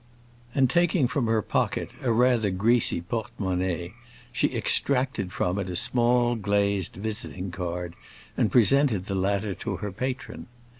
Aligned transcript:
And, 0.55 0.67
taking 0.67 1.07
from 1.07 1.27
her 1.27 1.43
pocket 1.43 1.91
a 2.01 2.11
rather 2.11 2.49
greasy 2.49 3.01
portemonnaie, 3.01 3.93
she 4.31 4.51
extracted 4.55 5.31
from 5.31 5.59
it 5.59 5.69
a 5.69 5.75
small 5.75 6.35
glazed 6.35 6.95
visiting 6.95 7.51
card, 7.51 7.93
and 8.35 8.51
presented 8.51 9.05
the 9.05 9.13
latter 9.13 9.53
to 9.53 9.75
her 9.75 9.91
patron. 9.91 10.47